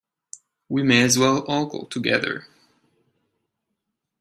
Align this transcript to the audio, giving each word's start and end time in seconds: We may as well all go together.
We 0.67 0.81
may 0.81 1.03
as 1.03 1.19
well 1.19 1.45
all 1.45 1.67
go 1.67 1.83
together. 1.83 2.47